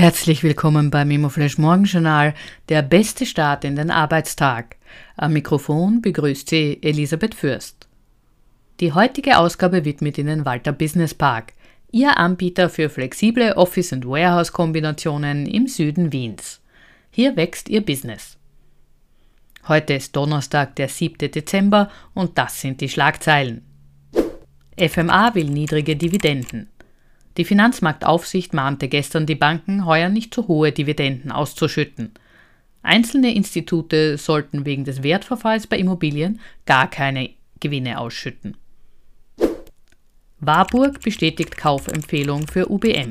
Herzlich 0.00 0.42
willkommen 0.42 0.90
beim 0.90 1.10
Immoflash 1.10 1.58
Morgenjournal, 1.58 2.32
der 2.70 2.80
beste 2.80 3.26
Start 3.26 3.66
in 3.66 3.76
den 3.76 3.90
Arbeitstag. 3.90 4.76
Am 5.18 5.34
Mikrofon 5.34 6.00
begrüßt 6.00 6.48
Sie 6.48 6.78
Elisabeth 6.80 7.34
Fürst. 7.34 7.86
Die 8.80 8.94
heutige 8.94 9.36
Ausgabe 9.36 9.84
widmet 9.84 10.16
Ihnen 10.16 10.46
Walter 10.46 10.72
Business 10.72 11.12
Park, 11.12 11.52
Ihr 11.92 12.16
Anbieter 12.16 12.70
für 12.70 12.88
flexible 12.88 13.52
Office- 13.56 13.92
und 13.92 14.08
Warehouse-Kombinationen 14.08 15.44
im 15.44 15.66
Süden 15.66 16.14
Wiens. 16.14 16.62
Hier 17.10 17.36
wächst 17.36 17.68
Ihr 17.68 17.84
Business. 17.84 18.38
Heute 19.68 19.92
ist 19.92 20.16
Donnerstag, 20.16 20.76
der 20.76 20.88
7. 20.88 21.30
Dezember 21.30 21.90
und 22.14 22.38
das 22.38 22.58
sind 22.58 22.80
die 22.80 22.88
Schlagzeilen. 22.88 23.66
FMA 24.78 25.34
will 25.34 25.50
niedrige 25.50 25.94
Dividenden. 25.94 26.70
Die 27.40 27.46
Finanzmarktaufsicht 27.46 28.52
mahnte 28.52 28.86
gestern 28.86 29.24
die 29.24 29.34
Banken, 29.34 29.86
heuer 29.86 30.10
nicht 30.10 30.34
zu 30.34 30.46
hohe 30.46 30.72
Dividenden 30.72 31.32
auszuschütten. 31.32 32.12
Einzelne 32.82 33.34
Institute 33.34 34.18
sollten 34.18 34.66
wegen 34.66 34.84
des 34.84 35.02
Wertverfalls 35.02 35.66
bei 35.66 35.78
Immobilien 35.78 36.38
gar 36.66 36.90
keine 36.90 37.30
Gewinne 37.58 37.98
ausschütten. 37.98 38.58
Warburg 40.40 41.00
bestätigt 41.00 41.56
Kaufempfehlung 41.56 42.46
für 42.46 42.70
UBM. 42.70 43.08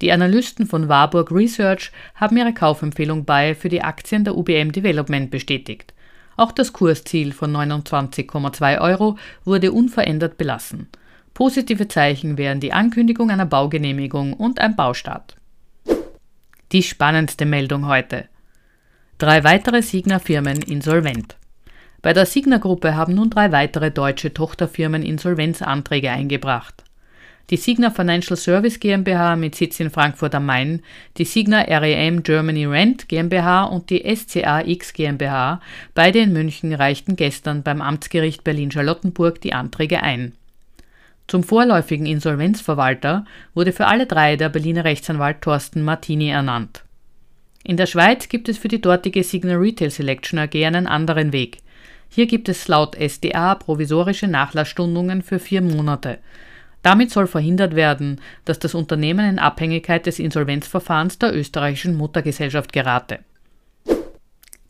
Die 0.00 0.10
Analysten 0.10 0.64
von 0.64 0.88
Warburg 0.88 1.30
Research 1.30 1.92
haben 2.14 2.38
ihre 2.38 2.54
Kaufempfehlung 2.54 3.26
bei 3.26 3.54
für 3.54 3.68
die 3.68 3.82
Aktien 3.82 4.24
der 4.24 4.38
UBM 4.38 4.72
Development 4.72 5.30
bestätigt. 5.30 5.92
Auch 6.38 6.50
das 6.50 6.72
Kursziel 6.72 7.34
von 7.34 7.54
29,2 7.54 8.80
Euro 8.80 9.18
wurde 9.44 9.70
unverändert 9.70 10.38
belassen. 10.38 10.88
Positive 11.34 11.88
Zeichen 11.88 12.38
wären 12.38 12.60
die 12.60 12.72
Ankündigung 12.72 13.28
einer 13.28 13.44
Baugenehmigung 13.44 14.34
und 14.34 14.60
ein 14.60 14.76
Baustart. 14.76 15.36
Die 16.70 16.82
spannendste 16.84 17.44
Meldung 17.44 17.88
heute. 17.88 18.28
Drei 19.18 19.42
weitere 19.42 19.82
Signa-Firmen 19.82 20.62
insolvent. 20.62 21.36
Bei 22.02 22.12
der 22.12 22.26
Signa-Gruppe 22.26 22.94
haben 22.94 23.16
nun 23.16 23.30
drei 23.30 23.50
weitere 23.50 23.90
deutsche 23.90 24.32
Tochterfirmen 24.32 25.02
Insolvenzanträge 25.02 26.10
eingebracht. 26.10 26.84
Die 27.50 27.56
Signa 27.56 27.90
Financial 27.90 28.36
Service 28.36 28.78
GmbH 28.78 29.34
mit 29.34 29.56
Sitz 29.56 29.80
in 29.80 29.90
Frankfurt 29.90 30.36
am 30.36 30.46
Main, 30.46 30.82
die 31.18 31.24
Signa 31.24 31.62
REM 31.62 32.22
Germany 32.22 32.64
Rent 32.64 33.08
GmbH 33.08 33.64
und 33.64 33.90
die 33.90 34.04
SCAX 34.14 34.92
GmbH, 34.92 35.60
beide 35.94 36.20
in 36.20 36.32
München, 36.32 36.72
reichten 36.72 37.16
gestern 37.16 37.64
beim 37.64 37.82
Amtsgericht 37.82 38.44
Berlin-Charlottenburg 38.44 39.40
die 39.40 39.52
Anträge 39.52 40.00
ein. 40.00 40.32
Zum 41.26 41.42
vorläufigen 41.42 42.06
Insolvenzverwalter 42.06 43.24
wurde 43.54 43.72
für 43.72 43.86
alle 43.86 44.06
drei 44.06 44.36
der 44.36 44.50
Berliner 44.50 44.84
Rechtsanwalt 44.84 45.40
Thorsten 45.40 45.82
Martini 45.82 46.28
ernannt. 46.28 46.84
In 47.62 47.78
der 47.78 47.86
Schweiz 47.86 48.28
gibt 48.28 48.48
es 48.48 48.58
für 48.58 48.68
die 48.68 48.80
dortige 48.80 49.24
Signal 49.24 49.56
Retail 49.56 49.90
Selection 49.90 50.38
AG 50.38 50.54
einen 50.54 50.86
anderen 50.86 51.32
Weg. 51.32 51.58
Hier 52.10 52.26
gibt 52.26 52.48
es 52.48 52.68
laut 52.68 52.94
SDA 52.94 53.54
provisorische 53.54 54.28
Nachlassstundungen 54.28 55.22
für 55.22 55.38
vier 55.38 55.62
Monate. 55.62 56.18
Damit 56.82 57.10
soll 57.10 57.26
verhindert 57.26 57.74
werden, 57.74 58.20
dass 58.44 58.58
das 58.58 58.74
Unternehmen 58.74 59.26
in 59.28 59.38
Abhängigkeit 59.38 60.04
des 60.04 60.18
Insolvenzverfahrens 60.18 61.18
der 61.18 61.34
österreichischen 61.34 61.96
Muttergesellschaft 61.96 62.74
gerate. 62.74 63.20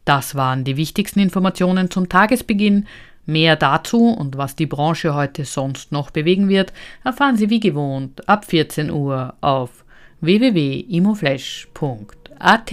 Das 0.05 0.37
waren 0.37 0.63
die 0.63 0.77
wichtigsten 0.77 1.19
Informationen 1.19 1.91
zum 1.91 2.09
Tagesbeginn. 2.09 2.87
Mehr 3.27 3.57
dazu 3.57 4.09
und 4.09 4.37
was 4.37 4.55
die 4.55 4.67
Branche 4.67 5.15
heute 5.15 5.45
sonst 5.45 5.93
noch 5.93 6.11
bewegen 6.11 6.49
wird, 6.49 6.73
erfahren 7.05 7.37
Sie 7.37 7.51
wie 7.51 7.61
gewohnt 7.61 8.29
ab 8.29 8.45
14 8.45 8.91
Uhr 8.91 9.35
auf 9.41 9.85
www.imoflash.at. 10.21 12.73